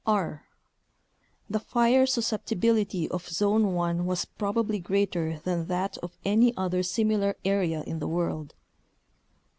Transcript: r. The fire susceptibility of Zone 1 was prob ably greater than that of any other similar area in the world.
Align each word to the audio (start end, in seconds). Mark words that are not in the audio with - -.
r. 0.07 0.47
The 1.47 1.59
fire 1.59 2.07
susceptibility 2.07 3.07
of 3.09 3.29
Zone 3.29 3.75
1 3.75 4.07
was 4.07 4.25
prob 4.25 4.57
ably 4.57 4.79
greater 4.79 5.37
than 5.43 5.67
that 5.67 5.95
of 5.99 6.17
any 6.25 6.57
other 6.57 6.81
similar 6.81 7.35
area 7.45 7.83
in 7.85 7.99
the 7.99 8.07
world. 8.07 8.55